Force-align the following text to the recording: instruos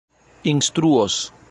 instruos 0.43 1.31